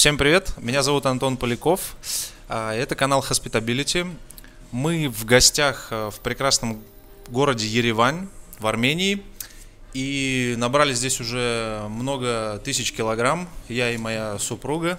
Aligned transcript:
Всем 0.00 0.16
привет, 0.16 0.54
меня 0.56 0.82
зовут 0.82 1.04
Антон 1.04 1.36
Поляков, 1.36 1.94
а, 2.48 2.72
это 2.72 2.94
канал 2.94 3.22
Hospitability. 3.28 4.10
Мы 4.72 5.10
в 5.10 5.26
гостях 5.26 5.88
э, 5.90 6.08
в 6.10 6.20
прекрасном 6.20 6.82
городе 7.28 7.66
Еревань 7.66 8.26
в 8.58 8.66
Армении 8.66 9.22
и 9.92 10.54
набрали 10.56 10.94
здесь 10.94 11.20
уже 11.20 11.84
много 11.90 12.62
тысяч 12.64 12.94
килограмм, 12.94 13.46
я 13.68 13.90
и 13.90 13.98
моя 13.98 14.38
супруга. 14.38 14.98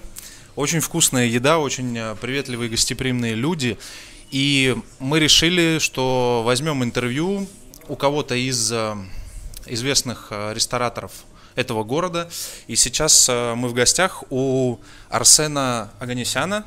Очень 0.54 0.78
вкусная 0.78 1.26
еда, 1.26 1.58
очень 1.58 1.98
э, 1.98 2.14
приветливые 2.20 2.70
гостеприимные 2.70 3.34
люди. 3.34 3.78
И 4.30 4.76
мы 5.00 5.18
решили, 5.18 5.80
что 5.80 6.44
возьмем 6.44 6.84
интервью 6.84 7.48
у 7.88 7.96
кого-то 7.96 8.36
из 8.36 8.72
известных 9.66 10.30
рестораторов 10.30 11.10
этого 11.54 11.84
города. 11.84 12.30
И 12.66 12.76
сейчас 12.76 13.28
э, 13.28 13.54
мы 13.54 13.68
в 13.68 13.74
гостях 13.74 14.24
у 14.30 14.78
Арсена 15.08 15.90
Аганесяна. 15.98 16.64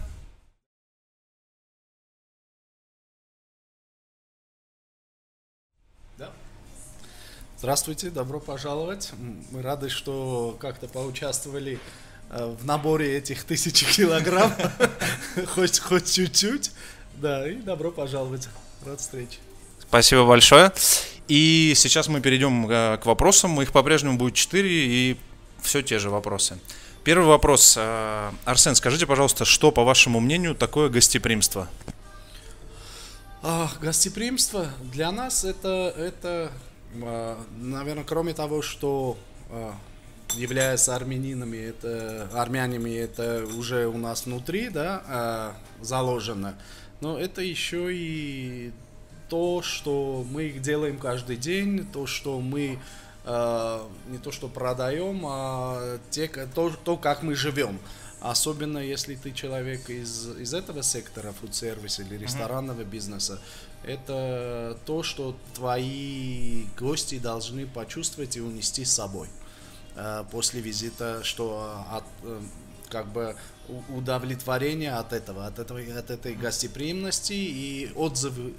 Да. 6.17 6.31
Здравствуйте, 7.57 8.09
добро 8.09 8.39
пожаловать. 8.39 9.11
Мы 9.51 9.61
рады, 9.61 9.89
что 9.89 10.57
как-то 10.59 10.87
поучаствовали 10.87 11.79
э, 12.29 12.55
в 12.59 12.65
наборе 12.65 13.17
этих 13.17 13.43
тысячи 13.43 13.85
килограмм, 13.91 14.53
хоть, 15.47 15.79
хоть 15.79 16.11
чуть-чуть. 16.11 16.71
Да, 17.15 17.47
и 17.47 17.55
добро 17.55 17.91
пожаловать. 17.91 18.47
Рад 18.85 18.99
встрече. 18.99 19.39
Спасибо 19.79 20.25
большое. 20.25 20.71
И 21.27 21.73
сейчас 21.75 22.07
мы 22.07 22.21
перейдем 22.21 22.69
э, 22.69 22.97
к 22.97 23.05
вопросам. 23.05 23.59
Их 23.61 23.71
по-прежнему 23.71 24.17
будет 24.17 24.35
4 24.35 24.69
и 24.69 25.17
все 25.61 25.81
те 25.81 25.97
же 25.97 26.09
вопросы. 26.09 26.59
Первый 27.03 27.27
вопрос. 27.27 27.75
Э, 27.77 28.31
Арсен, 28.45 28.75
скажите, 28.75 29.07
пожалуйста, 29.07 29.45
что, 29.45 29.71
по 29.71 29.83
вашему 29.83 30.19
мнению, 30.19 30.55
такое 30.55 30.89
гостеприимство? 30.89 31.67
А, 33.41 33.69
гостеприимство 33.79 34.69
для 34.91 35.11
нас 35.11 35.43
это, 35.43 35.93
это, 35.97 36.51
а, 37.03 37.39
наверное, 37.59 38.03
кроме 38.03 38.33
того, 38.33 38.63
что 38.63 39.17
а, 39.51 39.75
являясь 40.33 40.89
армянинами, 40.89 41.57
это, 41.57 42.27
армянами, 42.33 42.89
это 42.97 43.45
уже 43.55 43.87
у 43.87 43.97
нас 43.97 44.25
внутри, 44.25 44.69
да, 44.69 45.55
заложено. 45.81 46.55
Но 47.01 47.19
это 47.19 47.41
еще 47.41 47.93
и 47.93 48.71
то, 49.29 49.61
что 49.61 50.25
мы 50.29 50.43
их 50.43 50.61
делаем 50.61 50.97
каждый 50.97 51.37
день, 51.37 51.85
то, 51.91 52.05
что 52.05 52.39
мы 52.39 52.79
э, 53.25 53.79
не 54.07 54.17
то 54.17 54.31
что 54.31 54.47
продаем, 54.47 55.23
а 55.25 55.99
те, 56.09 56.27
то, 56.27 56.71
то, 56.83 56.97
как 56.97 57.23
мы 57.23 57.35
живем. 57.35 57.79
Особенно 58.21 58.79
если 58.79 59.15
ты 59.15 59.31
человек 59.33 59.89
из, 59.89 60.35
из 60.37 60.53
этого 60.53 60.81
сектора, 60.81 61.31
фуд-сервиса 61.33 62.01
или 62.01 62.17
ресторанного 62.17 62.81
uh-huh. 62.81 62.89
бизнеса, 62.89 63.39
это 63.83 64.77
то, 64.85 65.03
что 65.03 65.37
твои 65.53 66.65
гости 66.79 67.19
должны 67.19 67.67
почувствовать 67.67 68.35
и 68.35 68.41
унести 68.41 68.83
с 68.83 68.93
собой 68.93 69.27
э, 69.95 70.23
после 70.31 70.61
визита, 70.61 71.23
что 71.23 71.85
от, 71.91 72.03
э, 72.23 72.41
как 72.89 73.07
бы 73.07 73.35
удовлетворение 73.89 74.93
от 74.93 75.13
этого, 75.13 75.45
от, 75.45 75.59
этого, 75.59 75.79
от 75.79 76.09
этой 76.09 76.33
гостеприимности 76.33 77.33
и 77.33 77.91
отзывы 77.95 78.53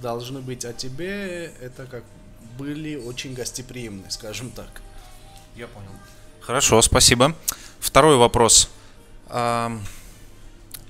должны 0.00 0.40
быть 0.40 0.64
о 0.64 0.72
тебе, 0.72 1.52
это 1.60 1.86
как 1.86 2.04
были 2.58 2.96
очень 2.96 3.34
гостеприимны, 3.34 4.10
скажем 4.10 4.50
так. 4.50 4.82
Я 5.56 5.66
понял. 5.68 5.90
Хорошо, 6.40 6.80
спасибо. 6.82 7.36
Второй 7.78 8.16
вопрос. 8.16 8.68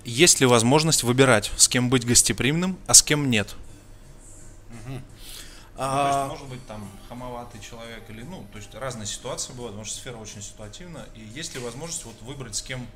Есть 0.04 0.40
ли 0.40 0.46
возможность 0.46 1.02
выбирать, 1.04 1.52
с 1.56 1.68
кем 1.68 1.88
быть 1.90 2.04
гостеприимным, 2.04 2.78
а 2.86 2.94
с 2.94 3.02
кем 3.02 3.30
нет? 3.30 3.54
Угу. 4.70 5.00
А... 5.76 5.86
Ну, 5.86 6.02
то 6.02 6.08
есть, 6.08 6.40
может 6.40 6.48
быть, 6.48 6.66
там 6.66 6.90
хамоватый 7.08 7.60
человек 7.60 8.02
или, 8.08 8.22
ну, 8.22 8.44
то 8.52 8.58
есть 8.58 8.74
разные 8.74 9.06
ситуации 9.06 9.52
бывают, 9.52 9.74
потому 9.74 9.84
что 9.84 9.96
сфера 9.96 10.16
очень 10.16 10.42
ситуативна. 10.42 11.06
И 11.14 11.20
есть 11.20 11.54
ли 11.54 11.60
возможность 11.60 12.04
вот 12.04 12.20
выбрать, 12.22 12.56
с 12.56 12.62
кем 12.62 12.86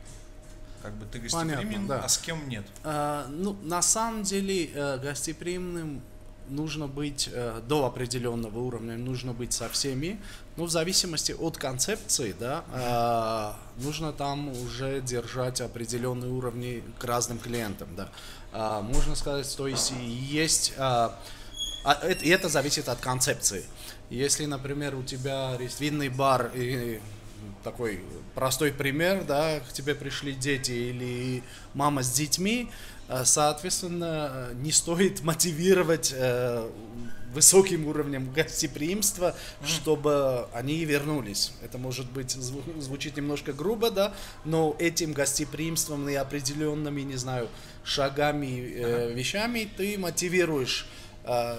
как 0.86 0.94
бы 0.94 1.06
ты 1.06 1.18
гостеприимен, 1.18 1.56
Понятно, 1.56 1.88
да. 1.88 2.00
а 2.04 2.08
с 2.08 2.18
кем 2.18 2.48
нет? 2.48 2.64
А, 2.84 3.26
ну, 3.28 3.56
на 3.62 3.82
самом 3.82 4.22
деле, 4.22 4.70
э, 4.72 4.98
гостеприимным 4.98 6.00
нужно 6.48 6.86
быть 6.86 7.28
э, 7.32 7.60
до 7.66 7.86
определенного 7.86 8.60
уровня, 8.60 8.96
нужно 8.96 9.32
быть 9.32 9.52
со 9.52 9.68
всеми, 9.68 10.20
но 10.56 10.66
в 10.66 10.70
зависимости 10.70 11.32
от 11.32 11.56
концепции, 11.56 12.36
да, 12.38 13.56
э, 13.78 13.82
нужно 13.82 14.12
там 14.12 14.50
уже 14.50 15.00
держать 15.00 15.60
определенные 15.60 16.30
уровни 16.30 16.84
к 17.00 17.04
разным 17.04 17.40
клиентам, 17.40 17.88
да. 17.96 18.08
Э, 18.52 18.80
можно 18.80 19.16
сказать, 19.16 19.52
то 19.56 19.66
есть 19.66 19.92
есть, 20.30 20.72
э, 20.76 21.08
это 21.84 22.48
зависит 22.48 22.88
от 22.88 23.00
концепции. 23.00 23.64
Если, 24.08 24.46
например, 24.46 24.94
у 24.94 25.02
тебя 25.02 25.56
есть 25.58 25.80
винный 25.80 26.10
бар 26.10 26.52
и 26.54 27.00
такой 27.64 28.00
простой 28.34 28.72
пример, 28.72 29.24
да, 29.24 29.60
к 29.60 29.72
тебе 29.72 29.94
пришли 29.94 30.32
дети 30.32 30.72
или 30.72 31.42
мама 31.74 32.02
с 32.02 32.12
детьми, 32.12 32.70
э, 33.08 33.24
соответственно, 33.24 34.50
не 34.54 34.72
стоит 34.72 35.22
мотивировать 35.22 36.12
э, 36.14 36.68
высоким 37.36 37.86
уровнем 37.86 38.32
гостеприимства, 38.32 39.36
чтобы 39.62 40.48
они 40.54 40.84
вернулись. 40.86 41.52
Это 41.62 41.76
может 41.76 42.10
быть 42.10 42.30
звучит 42.30 43.16
немножко 43.16 43.52
грубо, 43.52 43.90
да, 43.90 44.14
но 44.44 44.74
этим 44.78 45.12
гостеприимством 45.12 46.08
и 46.08 46.14
определенными, 46.14 47.02
не 47.02 47.16
знаю, 47.16 47.48
шагами, 47.84 48.72
э, 48.74 49.12
вещами 49.12 49.68
ты 49.76 49.98
мотивируешь 49.98 50.86
э, 51.24 51.58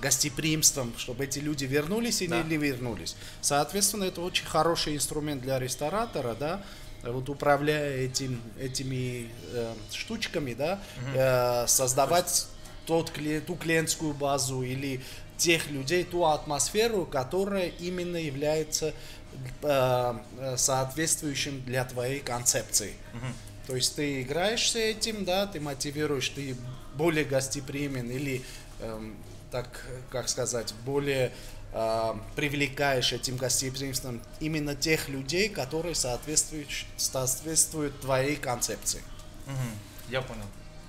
гостеприимством, 0.00 0.92
чтобы 0.98 1.24
эти 1.24 1.38
люди 1.38 1.64
вернулись 1.64 2.22
или 2.22 2.30
да. 2.30 2.42
не 2.42 2.56
вернулись. 2.56 3.16
Соответственно, 3.40 4.04
это 4.04 4.20
очень 4.20 4.46
хороший 4.46 4.96
инструмент 4.96 5.42
для 5.42 5.58
ресторатора, 5.58 6.34
да, 6.38 6.62
вот 7.02 7.28
управляя 7.28 7.96
этим, 7.96 8.40
этими 8.58 9.28
э, 9.52 9.74
штучками, 9.92 10.54
да, 10.54 10.80
э, 11.14 11.66
создавать 11.66 12.46
тот, 12.86 13.12
ту 13.46 13.56
клиентскую 13.56 14.14
базу 14.14 14.62
или 14.62 15.00
тех 15.36 15.70
людей, 15.70 16.04
ту 16.04 16.24
атмосферу, 16.24 17.06
которая 17.06 17.68
именно 17.78 18.16
является 18.16 18.92
э, 19.62 20.14
соответствующим 20.56 21.62
для 21.64 21.84
твоей 21.84 22.20
концепции. 22.20 22.94
То 23.68 23.76
есть 23.76 23.96
ты 23.96 24.22
играешься 24.22 24.78
этим, 24.78 25.26
да, 25.26 25.46
ты 25.46 25.60
мотивируешь, 25.60 26.30
ты 26.30 26.56
более 26.94 27.24
гостеприимен 27.24 28.10
или 28.10 28.42
эм, 28.80 29.14
так, 29.50 29.84
как 30.10 30.28
сказать, 30.28 30.74
более 30.84 31.32
э, 31.72 32.14
привлекаешь 32.36 33.12
этим 33.12 33.36
гостеприимством 33.36 34.20
именно 34.40 34.74
тех 34.74 35.08
людей, 35.08 35.48
которые 35.48 35.94
соответствуют, 35.94 36.68
соответствуют 36.96 38.00
твоей 38.00 38.36
концепции. 38.36 39.02
Угу, 39.46 40.10
я 40.10 40.22
понял. 40.22 40.44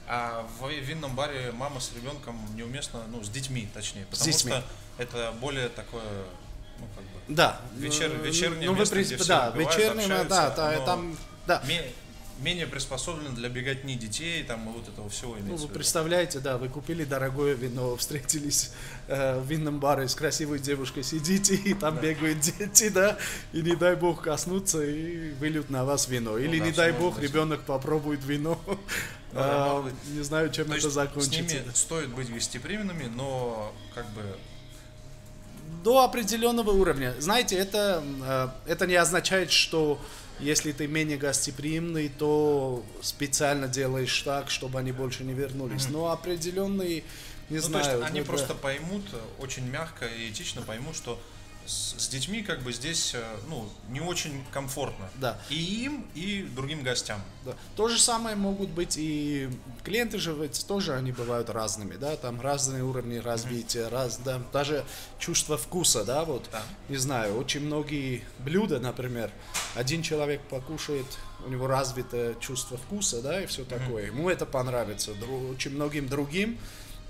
А 0.08 0.47
в 0.59 0.70
винном 0.70 1.16
баре 1.16 1.52
мама 1.52 1.80
с 1.80 1.94
ребенком 1.94 2.38
неуместно, 2.56 3.03
ну, 3.09 3.24
с 3.24 3.30
детьми, 3.30 3.68
точнее, 3.74 4.06
потому 4.09 4.31
детьми. 4.31 4.52
что 4.52 4.64
это 4.97 5.34
более 5.40 5.70
такое 5.70 6.03
ну, 6.80 6.88
как 6.96 7.03
бы, 7.03 7.20
да. 7.36 7.62
вечер, 7.76 8.09
вечернее 8.24 8.70
ну, 8.72 8.76
место, 8.76 8.96
вы, 8.96 9.03
где 9.03 9.18
да, 9.18 9.52
все 9.52 9.59
вечернее, 9.59 10.24
да, 10.24 10.50
да, 10.50 10.86
там, 10.86 11.18
да 11.46 11.62
менее 12.41 12.67
приспособлен 12.67 13.33
для 13.35 13.50
беготни 13.50 13.95
детей, 13.95 14.44
там, 14.44 14.69
и 14.69 14.73
вот 14.73 14.88
этого 14.88 15.09
всего 15.09 15.35
Ну, 15.39 15.55
вы 15.55 15.67
представляете, 15.67 16.39
да, 16.39 16.57
вы 16.57 16.69
купили 16.69 17.03
дорогое 17.03 17.53
вино, 17.53 17.95
встретились 17.95 18.72
э, 19.07 19.39
в 19.39 19.45
винном 19.45 19.79
баре 19.79 20.07
с 20.07 20.16
красивой 20.16 20.59
девушкой, 20.59 21.03
сидите, 21.03 21.55
и 21.55 21.73
там 21.73 21.95
да. 21.95 22.01
бегают 22.01 22.39
дети, 22.39 22.89
да, 22.89 23.17
и 23.53 23.61
не 23.61 23.75
дай 23.75 23.96
бог 23.96 24.23
коснуться, 24.23 24.84
и 24.84 25.31
выльют 25.34 25.69
на 25.69 25.85
вас 25.85 26.08
вино. 26.08 26.37
Или 26.37 26.58
ну, 26.58 26.64
да, 26.64 26.66
не 26.66 26.72
дай 26.72 26.91
бог 26.91 27.16
быть. 27.16 27.23
ребенок 27.23 27.61
попробует 27.61 28.23
вино. 28.23 28.59
Ну, 29.31 29.40
а, 29.40 29.91
не 30.08 30.23
знаю, 30.23 30.52
чем 30.52 30.66
То 30.69 30.73
это 30.73 30.90
закончится. 30.90 31.31
С 31.31 31.53
ними 31.53 31.64
стоит 31.75 32.09
быть 32.09 32.34
гостеприимными, 32.34 33.03
но 33.16 33.72
как 33.93 34.09
бы 34.09 34.23
до 35.84 36.03
определенного 36.03 36.72
уровня. 36.72 37.14
Знаете, 37.19 37.55
это, 37.55 38.03
э, 38.23 38.72
это 38.72 38.87
не 38.87 38.96
означает, 38.96 39.52
что 39.52 39.99
если 40.40 40.72
ты 40.72 40.88
менее 40.88 41.18
гостеприимный, 41.18 42.09
то 42.09 42.84
специально 43.02 43.68
делаешь 43.68 44.22
так, 44.22 44.50
чтобы 44.50 44.80
они 44.80 44.91
больше 44.91 45.24
не 45.24 45.34
вернулись. 45.34 45.84
Mm-hmm. 45.84 45.91
Но 45.91 46.12
определенные, 46.12 47.03
не 47.50 47.58
ну, 47.58 47.62
знаю. 47.62 47.86
То 47.86 47.91
есть 47.97 48.09
они 48.09 48.22
просто 48.22 48.53
поймут, 48.53 49.06
очень 49.40 49.66
мягко 49.70 50.06
и 50.06 50.30
этично 50.30 50.62
поймут, 50.62 50.96
что 50.96 51.20
с, 51.69 51.95
с 51.97 52.07
детьми 52.07 52.41
как 52.41 52.61
бы 52.61 52.73
здесь 52.73 53.13
э, 53.13 53.23
ну, 53.47 53.69
не 53.89 54.01
очень 54.01 54.43
комфортно. 54.51 55.09
Да. 55.16 55.39
И 55.49 55.55
им, 55.55 56.07
и 56.16 56.41
другим 56.55 56.81
гостям. 56.83 57.21
Да. 57.45 57.53
То 57.75 57.87
же 57.87 57.99
самое 57.99 58.35
могут 58.35 58.69
быть 58.69 58.95
и 58.97 59.49
клиенты 59.83 60.17
же 60.17 60.33
ведь 60.33 60.66
тоже 60.67 60.95
они 60.95 61.11
бывают 61.11 61.49
разными, 61.49 61.95
да, 61.95 62.16
там 62.16 62.41
разные 62.41 62.83
уровни 62.83 63.17
развития, 63.17 63.81
mm-hmm. 63.81 63.89
раз, 63.89 64.17
да, 64.17 64.41
даже 64.51 64.83
чувство 65.19 65.57
вкуса, 65.57 66.03
да, 66.03 66.25
вот, 66.25 66.47
Да. 66.51 66.63
не 66.89 66.97
знаю, 66.97 67.37
очень 67.37 67.61
многие 67.61 68.23
блюда, 68.39 68.79
например, 68.79 69.31
один 69.75 70.01
человек 70.01 70.41
покушает, 70.49 71.05
у 71.45 71.49
него 71.49 71.67
развито 71.67 72.35
чувство 72.39 72.77
вкуса, 72.77 73.21
да, 73.21 73.41
и 73.41 73.45
все 73.45 73.63
такое, 73.63 74.07
ему 74.07 74.29
это 74.29 74.45
понравится, 74.45 75.11
Дру- 75.11 75.51
очень 75.51 75.71
многим 75.71 76.07
другим 76.07 76.57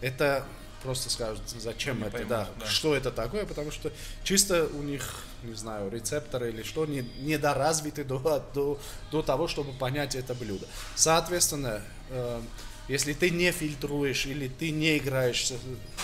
это 0.01 0.45
просто 0.83 1.09
скажут, 1.09 1.41
зачем 1.59 1.97
Не 1.99 2.03
это, 2.03 2.11
поймут, 2.11 2.29
да, 2.29 2.49
да. 2.59 2.65
что 2.65 2.95
это 2.95 3.11
такое, 3.11 3.45
потому 3.45 3.71
что 3.71 3.91
чисто 4.23 4.65
у 4.73 4.81
них, 4.81 5.23
не 5.43 5.53
знаю, 5.53 5.89
рецепторы 5.91 6.49
или 6.49 6.63
что, 6.63 6.85
не, 6.85 7.01
недоразвиты 7.19 8.03
до, 8.03 8.43
до, 8.53 8.79
до 9.11 9.21
того, 9.21 9.47
чтобы 9.47 9.73
понять 9.73 10.15
это 10.15 10.33
блюдо. 10.33 10.67
Соответственно, 10.95 11.81
э, 12.09 12.41
если 12.87 13.13
ты 13.13 13.29
не 13.29 13.51
фильтруешь 13.51 14.25
или 14.25 14.47
ты 14.47 14.71
не 14.71 14.97
играешь 14.97 15.47
с, 15.47 15.53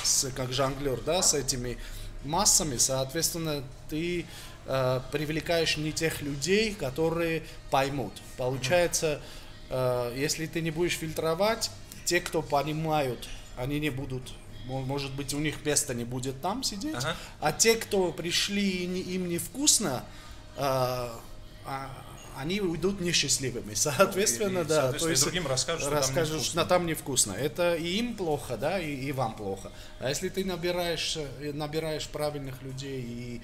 с- 0.04 0.32
как 0.36 0.52
жонглер, 0.54 1.00
да, 1.02 1.22
с 1.22 1.34
этими 1.34 1.78
массами, 2.24 2.78
соответственно, 2.78 3.64
ты 3.90 4.26
э, 4.68 5.00
привлекаешь 5.12 5.78
не 5.78 5.92
тех 5.92 6.22
людей, 6.22 6.74
которые 6.74 7.44
поймут. 7.72 8.14
Получается, 8.38 9.22
э, 9.70 10.14
если 10.18 10.48
ты 10.48 10.62
не 10.62 10.72
будешь 10.72 10.98
фильтровать, 10.98 11.70
те, 12.04 12.20
кто 12.20 12.42
понимают, 12.42 13.28
они 13.58 13.80
не 13.80 13.90
будут, 13.90 14.34
может 14.68 15.12
быть, 15.14 15.34
у 15.34 15.40
них 15.40 15.66
места 15.66 15.94
не 15.94 16.04
будет 16.04 16.42
там 16.42 16.64
сидеть, 16.64 16.96
Ага. 16.96 17.16
а 17.40 17.52
те, 17.52 17.76
кто 17.76 18.12
пришли 18.12 18.84
и 18.84 18.88
не- 18.88 19.02
им 19.02 19.30
невкусно, 19.30 20.04
э, 20.58 20.62
а, 20.62 21.90
они 22.38 22.62
уйдут 22.62 23.00
несчастливыми. 23.02 23.74
Соответственно, 23.76 24.60
и, 24.60 24.66
да. 24.66 24.92
соответственно, 24.92 25.14
и 25.14 25.22
другим 25.22 25.48
расскажут, 25.48 25.82
что 25.82 25.90
там 25.92 26.00
расскажут, 26.00 26.44
что 26.44 26.66
там 26.66 26.86
невкусно. 26.86 27.34
Это 27.34 27.76
и 27.76 27.98
им 27.98 28.16
плохо, 28.16 28.58
да, 28.58 28.80
и, 28.80 28.94
и 28.94 29.12
вам 29.12 29.36
плохо. 29.36 29.72
А 30.00 30.10
если 30.10 30.30
ты 30.30 30.44
набираешь, 30.44 31.18
э, 31.18 31.52
набираешь 31.54 32.08
правильных 32.08 32.62
людей 32.62 33.02
и 33.02 33.42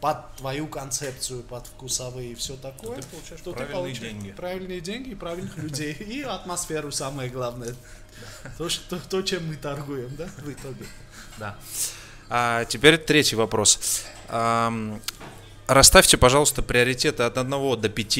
под 0.00 0.36
твою 0.36 0.66
концепцию, 0.66 1.42
под 1.44 1.66
вкусовые 1.66 2.32
и 2.32 2.34
все 2.34 2.56
такое, 2.56 3.00
ты 3.00 3.08
получаешь 3.08 3.40
то 3.42 3.52
правильные 3.52 3.80
получаешь 3.80 3.98
деньги. 3.98 4.32
правильные 4.32 4.80
деньги 4.80 5.10
и 5.10 5.14
правильных 5.14 5.56
людей. 5.58 5.92
И 5.92 6.22
атмосферу 6.22 6.90
самое 6.90 7.30
главное. 7.30 7.74
То, 8.58 8.68
что, 8.68 8.98
то, 8.98 9.22
чем 9.22 9.46
мы 9.46 9.56
торгуем, 9.56 10.14
да, 10.16 10.26
в 10.38 10.50
итоге. 10.50 10.86
Да. 11.38 11.56
А 12.28 12.64
теперь 12.64 12.98
третий 12.98 13.36
вопрос. 13.36 14.04
Расставьте, 15.66 16.16
пожалуйста, 16.16 16.62
приоритеты 16.62 17.22
от 17.22 17.38
1 17.38 17.80
до 17.80 17.88
5. 17.88 18.18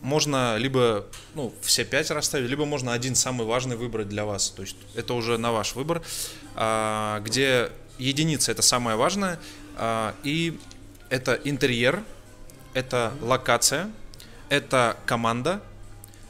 Можно 0.00 0.56
либо 0.56 1.06
ну, 1.34 1.54
все 1.60 1.84
пять 1.84 2.10
расставить, 2.10 2.48
либо 2.48 2.64
можно 2.64 2.92
один 2.92 3.14
самый 3.14 3.46
важный 3.46 3.76
выбрать 3.76 4.08
для 4.08 4.24
вас. 4.24 4.50
То 4.50 4.62
есть 4.62 4.76
это 4.94 5.14
уже 5.14 5.38
на 5.38 5.52
ваш 5.52 5.74
выбор, 5.74 6.02
а, 6.56 7.20
где 7.20 7.70
единица 7.98 8.50
это 8.50 8.62
самое 8.62 8.96
важное, 8.96 9.38
а, 9.76 10.14
и 10.24 10.58
это 11.12 11.38
интерьер, 11.44 12.02
это 12.72 13.12
локация, 13.20 13.90
это 14.48 14.96
команда, 15.04 15.60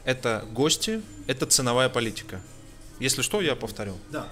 это 0.05 0.45
гости, 0.51 1.03
это 1.29 1.47
ценовая 1.47 1.89
политика. 1.89 2.41
Если 2.99 3.23
что, 3.23 3.41
я 3.41 3.55
повторю. 3.55 3.97
Да. 4.11 4.27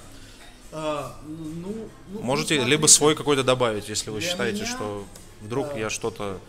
А, 0.72 1.16
ну, 1.24 1.88
ну, 2.08 2.20
Можете 2.20 2.56
ну, 2.56 2.66
либо 2.66 2.80
смотрите. 2.88 2.96
свой 2.96 3.14
какой-то 3.14 3.44
добавить, 3.44 3.88
если 3.88 4.10
вы 4.10 4.18
Для 4.18 4.28
считаете, 4.28 4.62
меня, 4.62 4.72
что 4.72 5.04
вдруг 5.40 5.76
э, 5.76 5.80
я 5.80 5.90
что-то... 5.90 6.40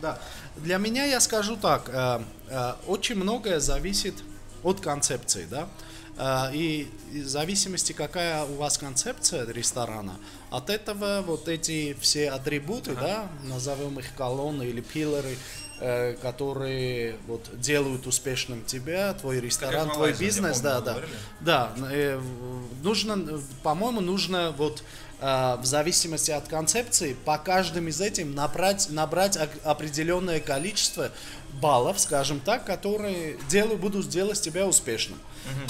Да. 0.00 0.20
Для 0.54 0.78
меня 0.78 1.04
я 1.04 1.18
скажу 1.18 1.56
так, 1.56 1.90
э, 1.92 2.22
э, 2.50 2.74
очень 2.86 3.16
многое 3.16 3.58
зависит 3.58 4.14
от 4.62 4.80
концепции, 4.80 5.48
да. 5.50 5.68
Э, 6.16 6.50
И 6.52 6.88
в 7.12 7.26
зависимости, 7.26 7.92
какая 7.92 8.44
у 8.44 8.54
вас 8.56 8.78
концепция 8.78 9.46
ресторана, 9.46 10.16
от 10.50 10.70
этого 10.70 11.22
вот 11.26 11.48
эти 11.48 11.96
все 12.00 12.30
атрибуты, 12.30 12.94
да, 12.94 13.28
назовем 13.42 13.98
их 13.98 14.14
колонны 14.14 14.64
или 14.64 14.80
пилоры, 14.80 15.36
э, 15.80 16.14
которые 16.14 17.16
вот 17.26 17.60
делают 17.60 18.06
успешным 18.06 18.64
тебя, 18.64 19.14
твой 19.14 19.40
ресторан, 19.40 19.90
твой 19.90 20.12
бизнес, 20.12 20.60
помню, 20.60 20.62
да, 20.62 20.80
да. 20.80 20.92
говорили. 20.92 21.12
Да, 21.40 21.72
э, 21.90 22.20
нужно, 22.82 23.40
по-моему, 23.62 24.00
нужно 24.00 24.54
вот 24.56 24.84
в 25.20 25.60
зависимости 25.62 26.30
от 26.30 26.48
концепции 26.48 27.14
по 27.24 27.38
каждым 27.38 27.88
из 27.88 28.00
этих 28.00 28.26
набрать, 28.26 28.90
набрать 28.90 29.38
определенное 29.64 30.40
количество 30.40 31.10
баллов, 31.60 32.00
скажем 32.00 32.40
так, 32.40 32.64
которые 32.64 33.36
делают, 33.48 33.80
будут 33.80 34.08
делать 34.08 34.40
тебя 34.40 34.66
успешным. 34.66 35.18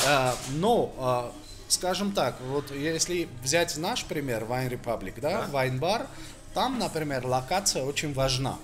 Э, 0.06 0.32
но, 0.50 1.32
э, 1.36 1.38
скажем 1.68 2.12
так, 2.12 2.36
вот 2.48 2.70
если 2.70 3.28
взять 3.42 3.76
наш 3.76 4.04
пример, 4.04 4.44
Wine 4.44 4.70
Republic, 4.70 5.20
да, 5.20 5.46
Wine 5.52 5.78
Bar, 5.78 6.06
там, 6.54 6.78
например, 6.78 7.26
локация 7.26 7.84
очень 7.84 8.14
важна. 8.14 8.56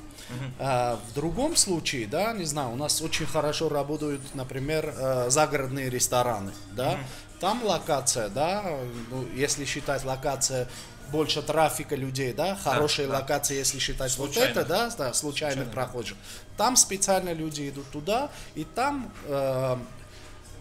А, 0.60 1.00
В 1.10 1.14
другом 1.14 1.56
случае, 1.56 2.06
да, 2.06 2.32
не 2.32 2.44
знаю, 2.44 2.70
у 2.70 2.76
нас 2.76 3.02
очень 3.02 3.26
хорошо 3.26 3.68
работают, 3.68 4.20
например, 4.34 4.94
э, 4.96 5.26
загородные 5.28 5.90
рестораны, 5.90 6.52
да, 6.72 7.00
там 7.40 7.64
локация, 7.64 8.28
да, 8.28 8.78
ну, 9.10 9.26
если 9.34 9.64
считать 9.64 10.04
локация 10.04 10.68
больше 11.10 11.42
трафика 11.42 11.96
людей, 11.96 12.32
да, 12.32 12.54
хорошая 12.54 13.08
да. 13.08 13.14
локация, 13.14 13.56
если 13.56 13.78
считать 13.78 14.16
вот 14.16 14.32
Случайных. 14.32 14.56
это, 14.56 14.68
да, 14.68 14.90
да, 14.96 15.12
случайных 15.12 15.70
прохожих. 15.70 16.16
Там 16.56 16.76
специально 16.76 17.32
люди 17.32 17.68
идут 17.68 17.90
туда, 17.90 18.30
и 18.54 18.64
там 18.64 19.12
э, 19.24 19.76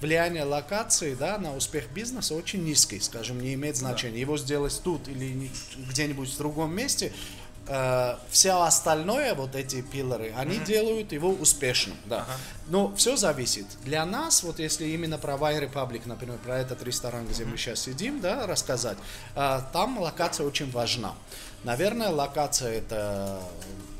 влияние 0.01 0.43
локации 0.43 1.13
да, 1.13 1.37
на 1.37 1.55
успех 1.55 1.91
бизнеса 1.91 2.33
очень 2.33 2.63
низкий, 2.63 2.99
скажем, 2.99 3.39
не 3.39 3.53
имеет 3.53 3.77
значения. 3.77 4.19
Его 4.19 4.37
сделать 4.37 4.79
тут 4.83 5.07
или 5.07 5.51
где-нибудь 5.89 6.29
в 6.29 6.37
другом 6.37 6.75
месте, 6.75 7.13
э, 7.69 8.15
все 8.29 8.61
остальное, 8.61 9.35
вот 9.35 9.55
эти 9.55 9.81
пилоры, 9.81 10.33
они 10.35 10.57
делают 10.57 11.11
его 11.11 11.29
успешным. 11.29 11.97
Да. 12.05 12.25
Но 12.67 12.93
все 12.95 13.15
зависит. 13.15 13.65
Для 13.83 14.05
нас, 14.05 14.43
вот 14.43 14.59
если 14.59 14.85
именно 14.87 15.17
про 15.17 15.35
Wine 15.35 15.71
Republic, 15.71 16.01
например, 16.05 16.37
про 16.39 16.57
этот 16.57 16.83
ресторан, 16.83 17.25
где 17.27 17.45
мы 17.45 17.57
сейчас 17.57 17.81
сидим, 17.81 18.19
да, 18.19 18.45
рассказать, 18.47 18.97
э, 19.35 19.61
там 19.71 19.99
локация 19.99 20.45
очень 20.45 20.71
важна. 20.71 21.13
Наверное, 21.63 22.09
локация 22.09 22.71
это 22.71 23.41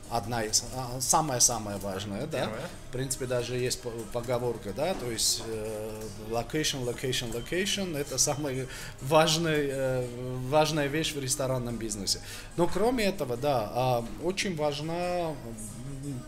одна 0.10 0.44
из 0.44 0.64
а, 0.76 1.00
самая-самая 1.00 1.78
важная, 1.78 2.26
да. 2.28 2.42
Первая. 2.42 2.70
В 2.90 2.92
принципе, 2.92 3.26
даже 3.26 3.56
есть 3.56 3.82
по- 3.82 3.92
поговорка, 4.12 4.74
да, 4.74 4.94
то 4.96 5.10
есть 5.10 5.44
э, 5.46 6.02
location, 6.32 6.84
location, 6.84 7.32
location 7.32 7.96
это 7.98 8.18
самая 8.18 8.68
важная, 9.02 9.68
э, 9.70 10.08
важная 10.48 10.88
вещь 10.88 11.14
в 11.14 11.20
ресторанном 11.20 11.78
бизнесе. 11.78 12.20
Но 12.58 12.68
кроме 12.68 13.06
этого, 13.06 13.38
да, 13.38 13.70
а, 13.74 14.06
очень 14.24 14.56
важна 14.56 15.36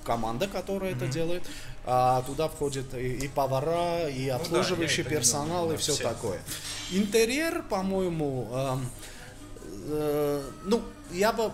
команда, 0.04 0.48
которая 0.48 0.94
это 0.94 1.08
делает. 1.08 1.44
А 1.84 2.22
туда 2.28 2.48
входят 2.48 2.94
и, 2.94 3.26
и 3.26 3.28
повара, 3.28 4.08
и 4.08 4.30
обслуживающий 4.30 5.02
это 5.02 5.10
не 5.10 5.16
персонал, 5.16 5.62
думаю, 5.64 5.74
и 5.74 5.78
да, 5.78 5.78
все 5.82 5.94
все. 5.94 6.04
такое. 6.04 6.40
Интерьер, 6.92 7.64
по-моему, 7.64 8.48
эм, 8.54 8.90
э, 9.88 10.44
ну, 10.66 10.84
я 11.12 11.34
бы 11.34 11.52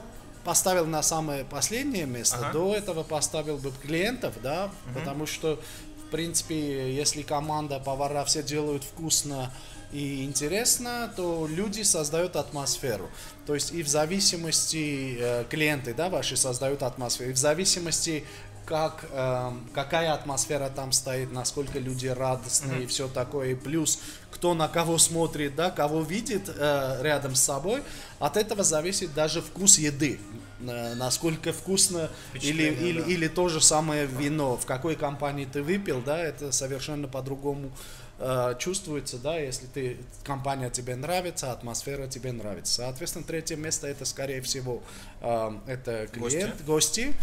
поставил 0.47 0.85
на 0.85 1.03
самое 1.03 1.43
последнее 1.43 2.05
место. 2.05 2.37
Ага. 2.37 2.53
До 2.53 2.73
этого 2.73 3.03
поставил 3.03 3.57
бы 3.57 3.69
клиентов, 3.81 4.35
да, 4.41 4.71
потому 4.95 5.25
что, 5.25 5.59
в 6.07 6.09
принципе, 6.09 6.95
если 6.95 7.21
команда, 7.21 7.81
повара 7.81 8.23
все 8.23 8.41
делают 8.41 8.85
вкусно 8.85 9.51
и 9.91 10.23
интересно, 10.23 11.11
то 11.17 11.47
люди 11.47 11.81
создают 11.81 12.37
атмосферу. 12.37 13.09
То 13.45 13.55
есть 13.55 13.73
и 13.73 13.83
в 13.83 13.89
зависимости 13.89 15.17
э, 15.19 15.43
клиенты, 15.49 15.93
да, 15.93 16.07
ваши 16.07 16.37
создают 16.37 16.81
атмосферу, 16.81 17.31
и 17.31 17.33
в 17.33 17.37
зависимости 17.37 18.23
как, 18.67 19.05
эм, 19.11 19.67
какая 19.73 20.13
атмосфера 20.13 20.69
там 20.69 20.91
стоит, 20.91 21.31
насколько 21.31 21.79
люди 21.79 22.07
радостные 22.07 22.83
и 22.83 22.85
все 22.85 23.07
такое, 23.07 23.51
и 23.51 23.55
плюс 23.55 23.99
кто 24.29 24.53
на 24.53 24.67
кого 24.67 24.97
смотрит, 24.97 25.55
да, 25.55 25.71
кого 25.71 26.01
видит 26.01 26.49
э, 26.49 26.99
рядом 27.01 27.33
с 27.33 27.41
собой, 27.41 27.81
от 28.19 28.37
этого 28.37 28.63
зависит 28.63 29.13
даже 29.13 29.41
вкус 29.41 29.79
еды, 29.79 30.19
Э, 30.59 30.95
насколько 30.95 31.53
вкусно 31.53 32.09
или, 32.33 32.63
или, 32.63 33.01
да. 33.01 33.07
или 33.07 33.27
то 33.27 33.47
же 33.47 33.61
самое 33.61 34.07
вино, 34.07 34.57
в 34.57 34.65
какой 34.65 34.95
компании 34.95 35.45
ты 35.45 35.61
выпил, 35.61 36.01
да, 36.03 36.17
это 36.17 36.51
совершенно 36.51 37.07
по-другому 37.07 37.71
э, 38.19 38.55
чувствуется, 38.59 39.17
да, 39.17 39.37
если 39.37 39.67
ты, 39.67 39.97
компания 40.23 40.69
тебе 40.69 40.95
нравится, 40.95 41.51
атмосфера 41.51 42.07
тебе 42.07 42.31
нравится. 42.31 42.73
Соответственно, 42.73 43.25
третье 43.25 43.55
место 43.55 43.87
это, 43.87 44.05
скорее 44.05 44.41
всего, 44.41 44.81
э, 45.21 45.51
это 45.67 46.07
клиент, 46.07 46.63
гости, 46.65 47.13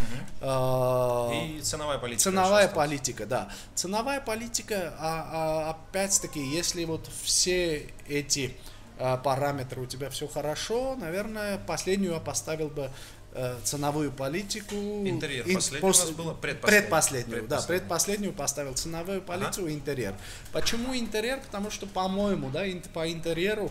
э, 0.41 1.31
И 1.35 1.61
ценовая 1.63 1.99
политика. 1.99 2.23
Ценовая 2.23 2.69
политика, 2.69 3.27
да. 3.27 3.49
Ценовая 3.75 4.21
политика, 4.21 4.95
а, 4.99 5.31
а, 5.33 5.71
опять-таки, 5.71 6.41
если 6.41 6.85
вот 6.85 7.09
все 7.23 7.89
эти 8.09 8.57
а, 8.97 9.17
параметры 9.17 9.83
у 9.83 9.87
тебя 9.87 10.09
все 10.09 10.29
хорошо, 10.29 10.95
наверное, 10.95 11.59
последнюю 11.59 12.15
я 12.15 12.21
поставил 12.21 12.69
бы 12.69 12.83
э, 12.83 12.89
ценовую 13.65 14.13
политику. 14.13 14.75
Интерьер. 14.75 15.45
ин- 15.49 15.55
Последнее 15.57 15.91
пос- 15.93 15.97
у 15.97 16.07
вас 16.07 16.11
было 16.13 16.35
предпоследнее. 16.35 16.81
Предпоследнюю, 16.83 17.43
да, 17.43 17.47
Предпоследнее. 17.57 17.79
предпоследнюю 17.81 18.33
поставил 18.33 18.75
ценовую 18.75 19.23
политику 19.23 19.69
интерьер. 19.69 20.15
Почему 20.53 20.95
интерьер? 20.97 21.41
Потому 21.41 21.71
что, 21.71 21.87
по-моему, 21.87 22.51
да, 22.51 22.63
по 22.93 23.11
интерьеру 23.13 23.71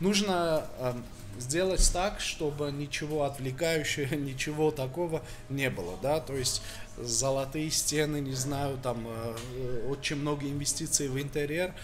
нужно 0.00 0.64
эм, 0.80 1.04
сделать 1.38 1.88
так, 1.92 2.20
чтобы 2.20 2.72
ничего 2.72 3.24
отвлекающего, 3.24 4.14
ничего 4.16 4.70
такого 4.70 5.22
не 5.48 5.70
было, 5.70 5.96
да, 6.02 6.20
то 6.20 6.34
есть 6.34 6.62
золотые 6.98 7.70
стены, 7.70 8.20
не 8.20 8.34
знаю, 8.34 8.78
там 8.82 9.06
э, 9.06 9.36
э, 9.56 9.86
очень 9.88 10.16
много 10.16 10.46
инвестиций 10.46 11.08
в 11.08 11.20
интерьер, 11.20 11.74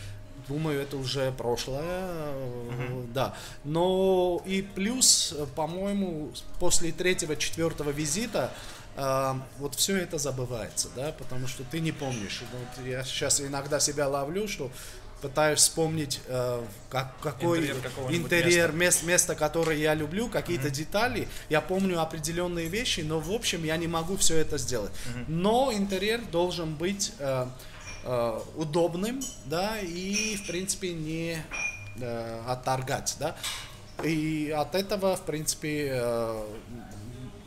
думаю, 0.49 0.81
это 0.81 0.97
уже 0.97 1.33
прошлое, 1.33 1.83
э, 1.85 3.05
да. 3.15 3.35
Но 3.65 4.43
и 4.45 4.63
плюс, 4.63 5.35
э, 5.37 5.47
по-моему, 5.55 6.31
после 6.59 6.93
третьего, 6.93 7.37
четвертого 7.37 7.91
визита 7.91 8.53
э, 8.97 9.35
вот 9.59 9.75
все 9.75 9.97
это 9.97 10.19
забывается, 10.19 10.89
да, 10.97 11.13
потому 11.13 11.47
что 11.47 11.65
ты 11.65 11.81
не 11.81 11.93
помнишь. 11.93 12.43
Вот 12.53 12.87
я 12.87 13.05
сейчас 13.05 13.41
иногда 13.41 13.81
себя 13.81 14.09
ловлю, 14.09 14.49
что 14.49 14.71
пытаюсь 15.23 15.61
вспомнить, 15.61 16.21
э, 16.27 16.63
как, 16.91 17.15
какой 17.21 17.61
Интерьер 17.61 18.17
интерьер, 18.17 18.73
место. 18.73 19.07
место, 19.07 19.35
которое 19.37 19.79
я 19.79 19.95
люблю, 19.95 20.29
какие-то 20.29 20.69
детали. 20.69 21.29
Я 21.49 21.61
помню 21.61 22.01
определенные 22.03 22.67
вещи, 22.67 23.01
но 23.01 23.21
в 23.21 23.31
общем 23.33 23.65
я 23.65 23.77
не 23.77 23.87
могу 23.87 24.17
все 24.17 24.37
это 24.37 24.59
сделать. 24.59 24.93
Но 25.29 25.73
интерьер 25.73 26.21
должен 26.31 26.75
быть 26.75 27.13
э, 27.19 27.47
э, 28.05 28.41
удобным, 28.57 29.21
да, 29.47 29.79
и 29.81 30.37
в 30.37 30.47
принципе 30.47 30.93
не 30.93 31.39
э, 32.01 32.43
отторгать, 32.47 33.17
да. 33.19 33.37
И 34.05 34.53
от 34.57 34.75
этого, 34.75 35.17
в 35.17 35.23
принципе, 35.23 35.91
э, 35.93 36.43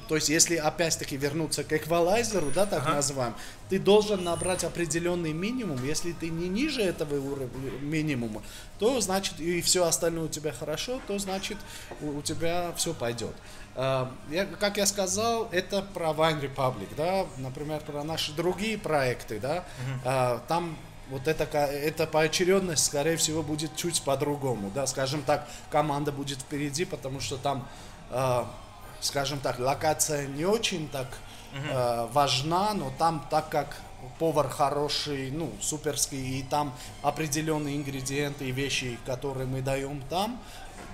то 0.07 0.15
есть, 0.15 0.29
если 0.29 0.55
опять-таки 0.55 1.17
вернуться 1.17 1.63
к 1.63 1.73
эквалайзеру, 1.73 2.51
да, 2.51 2.65
так 2.65 2.83
Ага. 2.83 2.95
называем, 2.95 3.33
ты 3.69 3.79
должен 3.79 4.23
набрать 4.23 4.63
определенный 4.63 5.33
минимум. 5.33 5.83
Если 5.83 6.11
ты 6.11 6.29
не 6.29 6.47
ниже 6.47 6.81
этого 6.81 7.15
уровня 7.15 7.71
минимума, 7.81 8.43
то 8.77 9.01
значит 9.01 9.39
и 9.39 9.61
все 9.61 9.85
остальное 9.85 10.25
у 10.25 10.29
тебя 10.29 10.51
хорошо, 10.51 11.01
то 11.07 11.17
значит 11.17 11.57
у, 12.01 12.19
у 12.19 12.21
тебя 12.21 12.71
все 12.77 12.93
пойдет. 12.93 13.35
А, 13.75 14.11
я, 14.29 14.45
как 14.45 14.77
я 14.77 14.85
сказал, 14.85 15.49
это 15.51 15.81
про 15.81 16.11
Wine 16.11 16.41
Republic, 16.41 16.87
да, 16.95 17.25
например, 17.37 17.81
про 17.81 18.03
наши 18.03 18.31
другие 18.31 18.77
проекты, 18.77 19.39
да, 19.39 19.65
а, 20.05 20.41
там 20.47 20.77
вот 21.09 21.27
это, 21.27 21.43
эта 21.43 22.07
поочередность, 22.07 22.85
скорее 22.85 23.17
всего, 23.17 23.43
будет 23.43 23.75
чуть 23.75 24.01
по-другому, 24.01 24.71
да, 24.73 24.87
скажем 24.87 25.23
так, 25.23 25.47
команда 25.69 26.11
будет 26.11 26.39
впереди, 26.39 26.85
потому 26.85 27.19
что 27.19 27.37
там, 27.37 27.67
а, 28.11 28.49
скажем 29.01 29.39
так, 29.39 29.59
локация 29.59 30.25
не 30.25 30.45
очень 30.45 30.89
так 30.89 31.07
э, 31.53 32.07
важна, 32.11 32.73
но 32.73 32.91
там, 32.97 33.25
так 33.29 33.49
как 33.49 33.77
повар 34.19 34.49
хороший, 34.49 35.31
ну, 35.31 35.51
суперский, 35.61 36.39
и 36.39 36.43
там 36.43 36.73
определенные 37.01 37.77
ингредиенты 37.77 38.45
и 38.45 38.51
вещи, 38.51 38.97
которые 39.05 39.47
мы 39.47 39.61
даем 39.61 40.01
там, 40.09 40.39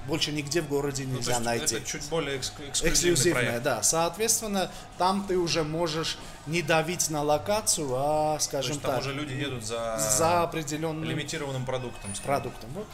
больше 0.07 0.31
нигде 0.31 0.62
в 0.62 0.67
городе 0.67 1.03
Ну, 1.03 1.12
то 1.12 1.17
нельзя 1.17 1.31
есть 1.33 1.45
найти. 1.45 1.75
Это 1.75 1.86
чуть 1.86 2.10
более 2.10 2.38
экск- 2.38 2.53
эксклюзивный 2.69 2.89
Эксклюзивная, 2.91 3.43
проект. 3.45 3.63
да. 3.63 3.83
Соответственно, 3.83 4.71
там 4.98 5.25
ты 5.27 5.38
уже 5.38 5.63
можешь 5.63 6.17
не 6.48 6.62
давить 6.62 7.10
на 7.10 7.21
локацию, 7.21 7.89
а, 7.93 8.38
То 8.38 8.43
скажем 8.43 8.71
есть 8.71 8.81
там 8.81 8.91
так, 8.91 9.01
уже 9.01 9.13
люди 9.13 9.33
едут 9.33 9.63
за, 9.65 9.98
за 10.00 10.43
определенным 10.43 11.03
лимитированным 11.03 11.65
продуктом. 11.65 12.15
скажем. 12.15 12.25
продуктом. 12.25 12.69
Вот. 12.74 12.88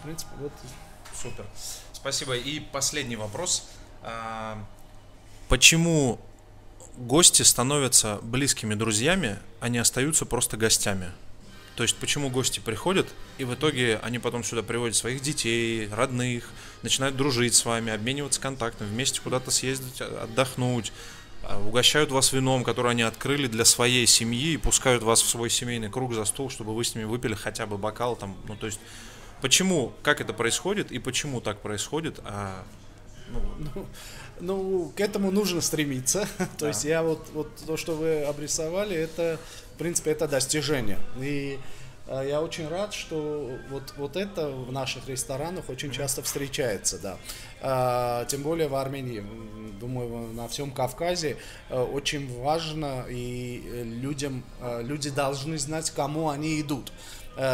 В 0.00 0.02
принципе, 0.02 0.30
вот. 0.40 0.52
Супер. 1.14 1.44
Спасибо. 1.92 2.36
И 2.36 2.58
последний 2.60 3.16
вопрос. 3.16 3.68
А, 4.02 4.58
Почему 5.48 6.18
гости 6.96 7.42
становятся 7.42 8.18
близкими 8.22 8.74
друзьями, 8.74 9.38
а 9.60 9.68
не 9.68 9.78
остаются 9.78 10.26
просто 10.26 10.56
гостями? 10.56 11.10
То 11.76 11.82
есть 11.82 11.96
почему 11.96 12.28
гости 12.28 12.60
приходят, 12.60 13.08
и 13.38 13.44
в 13.44 13.54
итоге 13.54 13.98
они 14.02 14.18
потом 14.18 14.44
сюда 14.44 14.62
приводят 14.62 14.94
своих 14.94 15.22
детей, 15.22 15.88
родных, 15.90 16.48
начинают 16.82 17.16
дружить 17.16 17.54
с 17.54 17.64
вами, 17.64 17.92
обмениваться 17.92 18.40
контактами, 18.40 18.88
вместе 18.88 19.20
куда-то 19.20 19.50
съездить, 19.50 20.00
а, 20.00 20.24
отдохнуть, 20.24 20.92
а, 21.42 21.58
угощают 21.58 22.10
вас 22.10 22.32
вином, 22.32 22.62
которое 22.62 22.90
они 22.90 23.02
открыли 23.02 23.46
для 23.46 23.64
своей 23.64 24.06
семьи, 24.06 24.52
и 24.52 24.56
пускают 24.58 25.02
вас 25.02 25.22
в 25.22 25.28
свой 25.28 25.48
семейный 25.48 25.90
круг 25.90 26.12
за 26.12 26.24
стол, 26.26 26.50
чтобы 26.50 26.74
вы 26.74 26.84
с 26.84 26.94
ними 26.94 27.04
выпили 27.04 27.34
хотя 27.34 27.66
бы 27.66 27.78
бокал 27.78 28.16
там, 28.16 28.36
ну 28.46 28.56
то 28.56 28.66
есть 28.66 28.80
Почему, 29.42 29.92
как 30.04 30.20
это 30.20 30.32
происходит 30.32 30.92
и 30.92 31.00
почему 31.00 31.40
так 31.40 31.58
происходит? 31.58 32.20
А, 32.24 32.62
ну, 33.28 33.86
Ну, 34.40 34.92
к 34.96 35.00
этому 35.00 35.32
нужно 35.32 35.60
стремиться. 35.60 36.28
То 36.58 36.68
есть 36.68 36.84
я 36.84 37.02
вот, 37.02 37.26
вот 37.32 37.48
то, 37.66 37.76
что 37.76 37.94
вы 37.94 38.22
обрисовали, 38.22 38.96
это, 38.96 39.40
в 39.74 39.78
принципе, 39.78 40.12
это 40.12 40.28
достижение. 40.28 40.98
И 41.18 41.58
э, 42.06 42.26
я 42.28 42.42
очень 42.42 42.68
рад, 42.68 42.92
что 42.92 43.58
вот, 43.70 43.94
вот 43.96 44.16
это 44.16 44.48
в 44.48 44.72
наших 44.72 45.08
ресторанах 45.08 45.68
очень 45.68 45.90
часто 45.90 46.22
встречается, 46.22 46.98
да. 46.98 47.18
А, 47.60 48.24
тем 48.26 48.42
более 48.42 48.68
в 48.68 48.74
Армении, 48.74 49.24
думаю, 49.80 50.32
на 50.32 50.48
всем 50.48 50.70
Кавказе 50.70 51.36
э, 51.68 51.80
очень 51.80 52.40
важно, 52.40 53.06
и 53.08 53.62
э, 53.64 53.82
людям, 53.84 54.44
люди 54.60 55.10
должны 55.10 55.58
знать, 55.58 55.90
к 55.90 55.94
кому 55.94 56.28
они 56.28 56.60
идут, 56.60 56.92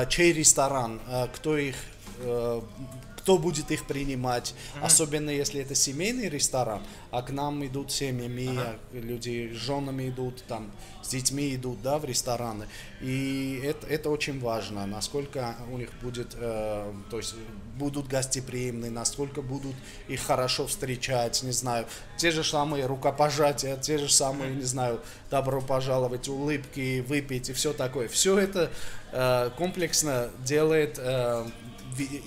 чей 0.09 0.33
ресторан, 0.33 1.01
кто 1.35 1.57
их 1.57 1.77
кто 3.29 3.37
будет 3.37 3.71
их 3.71 3.85
принимать, 3.85 4.55
особенно 4.81 5.29
если 5.29 5.61
это 5.61 5.75
семейный 5.75 6.31
ресторан, 6.31 6.81
а 7.11 7.21
к 7.21 7.31
нам 7.31 7.63
идут 7.67 7.93
семьями, 7.93 8.59
а 8.59 8.79
люди 8.95 9.53
с 9.53 9.57
женами 9.57 10.09
идут, 10.09 10.43
там, 10.45 10.71
с 11.03 11.09
детьми 11.09 11.55
идут, 11.55 11.83
да, 11.83 11.99
в 11.99 12.07
рестораны. 12.07 12.65
И 13.03 13.61
это, 13.63 13.87
это 13.87 14.09
очень 14.09 14.41
важно, 14.41 14.87
насколько 14.87 15.57
у 15.71 15.77
них 15.77 15.91
будет, 16.01 16.35
э, 16.37 16.91
то 17.11 17.19
есть 17.19 17.35
будут 17.79 18.09
гостеприимны, 18.09 18.91
насколько 18.91 19.41
будут 19.41 19.75
их 20.09 20.21
хорошо 20.21 20.67
встречать, 20.67 21.43
не 21.43 21.53
знаю, 21.53 21.87
те 22.17 22.31
же 22.31 22.45
самые 22.45 22.87
рукопожатия, 22.87 23.77
те 23.77 23.99
же 23.99 24.09
самые, 24.09 24.55
не 24.55 24.63
знаю, 24.63 25.01
добро 25.31 25.61
пожаловать, 25.61 26.29
улыбки, 26.29 27.01
выпить 27.01 27.49
и 27.49 27.53
все 27.53 27.73
такое. 27.73 28.09
Все 28.09 28.39
это 28.39 28.71
э, 29.13 29.51
комплексно 29.57 30.31
делает 30.45 30.99
э, 30.99 31.47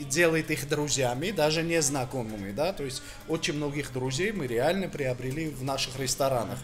делает 0.10 0.51
их 0.51 0.67
друзьями, 0.67 1.31
даже 1.31 1.63
незнакомыми, 1.63 2.51
да, 2.51 2.74
то 2.74 2.84
есть 2.84 3.01
очень 3.27 3.53
многих 3.53 3.93
друзей 3.93 4.31
мы 4.31 4.48
реально 4.48 4.89
приобрели 4.89 5.50
в 5.50 5.63
наших 5.63 6.00
ресторанах. 6.00 6.60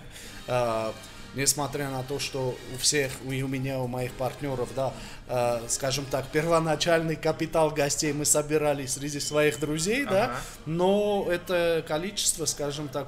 А, 0.47 0.93
Несмотря 1.37 1.91
на 1.91 2.01
то, 2.01 2.17
что 2.17 2.57
у 2.73 2.77
всех, 2.79 3.11
и 3.29 3.43
у 3.43 3.47
меня, 3.47 3.79
у 3.79 3.85
моих 3.87 4.11
партнеров, 4.13 4.69
да, 4.75 4.91
а, 5.27 5.63
скажем 5.67 6.05
так, 6.09 6.25
первоначальный 6.29 7.15
капитал 7.15 7.69
гостей 7.69 8.11
мы 8.11 8.25
собирали 8.25 8.87
среди 8.87 9.19
своих 9.19 9.59
друзей, 9.59 10.05
да, 10.05 10.23
Ага. 10.23 10.35
но 10.65 11.27
это 11.29 11.85
количество, 11.87 12.45
скажем 12.45 12.87
так, 12.87 13.07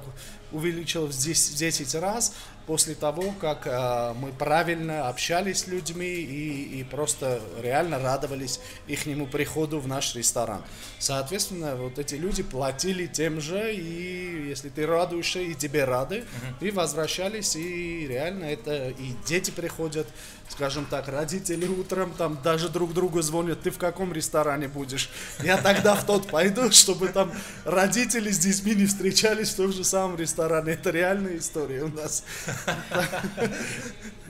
увеличилось 0.52 1.16
10, 1.16 1.54
в 1.54 1.58
10 1.58 1.94
раз 1.96 2.32
после 2.70 2.94
того, 2.94 3.34
как 3.40 3.66
а, 3.66 4.14
мы 4.14 4.30
правильно 4.30 5.08
общались 5.08 5.62
с 5.62 5.66
людьми 5.66 6.06
и, 6.06 6.78
и 6.78 6.84
просто 6.84 7.40
реально 7.60 7.98
радовались 7.98 8.60
их 8.86 9.06
приходу 9.26 9.80
в 9.80 9.88
наш 9.88 10.14
ресторан. 10.14 10.62
Соответственно, 11.00 11.74
вот 11.74 11.98
эти 11.98 12.14
люди 12.14 12.44
платили 12.44 13.08
тем 13.08 13.40
же, 13.40 13.74
и 13.74 14.50
если 14.50 14.68
ты 14.68 14.86
радуешься, 14.86 15.40
и 15.40 15.54
тебе 15.54 15.82
рады, 15.82 16.22
и 16.60 16.70
возвращались, 16.70 17.56
и 17.56 18.06
реально 18.06 18.44
это 18.44 18.90
и 18.90 19.14
дети 19.26 19.50
приходят, 19.50 20.06
скажем 20.50 20.84
так, 20.86 21.08
родители 21.08 21.66
утром 21.66 22.12
там 22.12 22.38
даже 22.42 22.68
друг 22.68 22.92
другу 22.92 23.22
звонят, 23.22 23.62
ты 23.62 23.70
в 23.70 23.78
каком 23.78 24.12
ресторане 24.12 24.68
будешь? 24.68 25.08
Я 25.42 25.56
тогда 25.56 25.94
в 25.94 26.04
тот 26.04 26.28
пойду, 26.28 26.70
чтобы 26.72 27.08
там 27.08 27.32
родители 27.64 28.30
с 28.30 28.38
детьми 28.38 28.74
не 28.74 28.86
встречались 28.86 29.50
в 29.50 29.56
том 29.56 29.72
же 29.72 29.84
самом 29.84 30.16
ресторане. 30.16 30.72
Это 30.72 30.90
реальная 30.90 31.38
история 31.38 31.84
у 31.84 31.88
нас. 31.88 32.24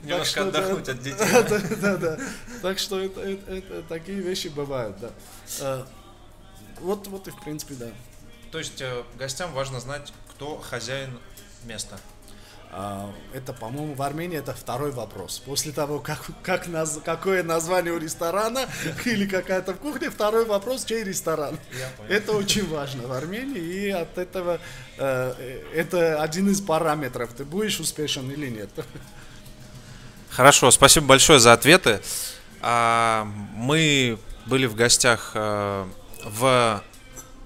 немножко 0.03 0.43
отдохнуть 0.47 0.89
от 0.89 1.01
детей. 1.01 1.25
Да, 1.81 1.97
да. 1.97 2.17
Так 2.61 2.79
что 2.79 2.99
это- 2.99 3.83
такие 3.89 4.19
вещи 4.21 4.47
бывают, 4.47 4.97
да. 4.99 5.09
Э, 5.59 5.83
Вот, 6.79 7.07
вот 7.07 7.27
и 7.27 7.31
в 7.31 7.39
принципе, 7.41 7.75
да. 7.75 7.87
То 8.51 8.59
есть 8.59 8.81
э, 8.81 9.03
гостям 9.17 9.53
важно 9.53 9.79
знать, 9.79 10.11
кто 10.31 10.57
хозяин 10.59 11.19
места. 11.65 11.99
А, 12.73 13.11
Это, 13.33 13.51
по-моему, 13.51 13.95
в 13.95 14.01
Армении 14.01 14.37
это 14.37 14.53
второй 14.53 14.91
вопрос. 14.91 15.39
После 15.39 15.73
того, 15.73 15.99
как, 15.99 16.19
как 16.41 16.67
наз- 16.67 17.01
какое 17.03 17.43
название 17.43 17.91
у 17.93 17.97
ресторана 17.99 18.65
или 19.05 19.25
какая-то 19.27 19.73
кухня, 19.73 20.09
второй 20.09 20.45
вопрос, 20.45 20.85
чей 20.85 21.03
ресторан. 21.03 21.59
Это 22.07 22.31
очень 22.31 22.65
важно 22.69 23.07
в 23.07 23.11
Армении, 23.11 23.61
и 23.61 23.89
от 23.89 24.17
этого 24.17 24.59
э, 24.97 25.33
э, 25.37 25.63
это 25.75 26.21
один 26.23 26.49
из 26.49 26.61
параметров. 26.61 27.31
Ты 27.35 27.43
будешь 27.43 27.79
успешен 27.81 28.31
или 28.31 28.47
нет. 28.49 28.69
Хорошо, 30.29 30.71
спасибо 30.71 31.07
большое 31.07 31.39
за 31.39 31.51
ответы. 31.51 31.99
А, 32.61 33.27
Мы 33.53 34.17
были 34.45 34.65
в 34.65 34.75
гостях 34.75 35.31
э, 35.33 35.85
в 36.23 36.81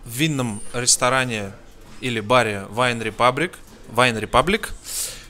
винном 0.05 0.61
ресторане 0.71 1.51
или 1.99 2.19
баре 2.19 2.67
Wine 2.69 3.01
Republic. 3.01 3.53
Wine 3.89 4.19
Republic. 4.19 4.69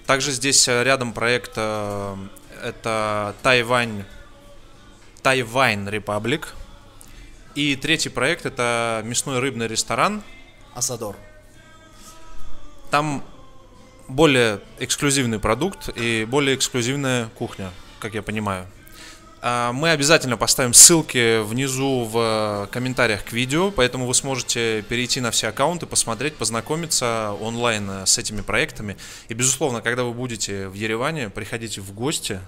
Также 0.06 0.32
здесь 0.32 0.68
э, 0.68 0.84
рядом 0.84 1.14
проект 1.14 1.54
э, 1.56 2.16
это 2.64 3.36
Тайвань 3.42 4.06
Тайвань 5.24 5.88
Republic. 5.88 6.48
И 7.56 7.76
третий 7.76 8.10
проект 8.10 8.46
это 8.46 9.02
мясной 9.06 9.40
рыбный 9.40 9.68
ресторан. 9.68 10.22
Асадор. 10.76 11.16
Там 12.92 13.24
более 14.08 14.60
эксклюзивный 14.78 15.40
продукт 15.40 15.90
и 15.96 16.26
более 16.26 16.56
эксклюзивная 16.56 17.30
кухня, 17.30 17.72
как 18.00 18.14
я 18.14 18.22
понимаю. 18.22 18.68
А, 19.48 19.74
мы 19.74 19.92
обязательно 19.92 20.38
поставим 20.38 20.74
ссылки 20.74 21.44
внизу 21.44 22.06
в 22.06 22.68
комментариях 22.72 23.24
к 23.26 23.32
видео, 23.32 23.70
поэтому 23.70 24.08
вы 24.08 24.16
сможете 24.16 24.82
перейти 24.90 25.22
на 25.22 25.30
все 25.30 25.50
аккаунты, 25.50 25.86
посмотреть, 25.86 26.36
познакомиться 26.36 27.32
онлайн 27.40 28.08
с 28.08 28.18
этими 28.18 28.42
проектами. 28.42 28.98
И, 29.30 29.36
безусловно, 29.36 29.82
когда 29.82 30.04
вы 30.04 30.14
будете 30.14 30.68
в 30.68 30.74
Ереване, 30.74 31.30
приходите 31.30 31.80
в 31.80 31.92
гости. 31.94 32.40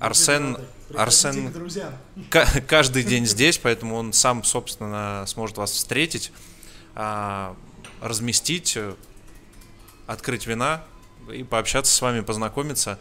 Арсен, 0.00 0.58
Арсен 0.96 1.54
каждый 2.66 3.04
день 3.04 3.24
здесь, 3.24 3.58
поэтому 3.58 3.94
он 3.94 4.12
сам, 4.12 4.42
собственно, 4.42 5.22
сможет 5.28 5.58
вас 5.58 5.70
встретить, 5.70 6.32
а, 6.96 7.54
разместить, 8.00 8.76
открыть 10.08 10.44
вина 10.48 10.82
и 11.32 11.44
пообщаться 11.44 11.94
с 11.94 12.02
вами, 12.02 12.22
познакомиться. 12.22 12.98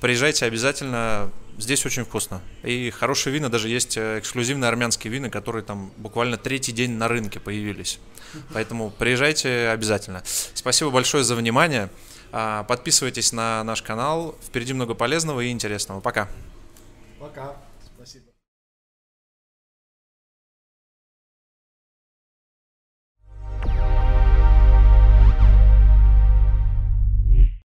Приезжайте 0.00 0.46
обязательно, 0.46 1.30
здесь 1.58 1.84
очень 1.84 2.04
вкусно. 2.04 2.40
И 2.62 2.90
хорошие 2.90 3.32
вина, 3.32 3.48
даже 3.48 3.68
есть 3.68 3.96
э, 3.96 4.20
эксклюзивные 4.20 4.68
армянские 4.68 5.12
вина, 5.12 5.28
которые 5.28 5.64
там 5.64 5.92
буквально 5.96 6.36
третий 6.36 6.72
день 6.72 6.92
на 6.92 7.08
рынке 7.08 7.40
появились. 7.40 7.98
Поэтому 8.52 8.90
приезжайте 8.90 9.68
обязательно. 9.68 10.22
Спасибо 10.54 10.90
большое 10.90 11.24
за 11.24 11.34
внимание. 11.34 11.88
А, 12.30 12.64
подписывайтесь 12.64 13.32
на 13.32 13.64
наш 13.64 13.82
канал. 13.82 14.36
Впереди 14.46 14.72
много 14.72 14.94
полезного 14.94 15.40
и 15.40 15.50
интересного. 15.50 16.00
Пока. 16.00 16.28
Пока. 17.18 17.56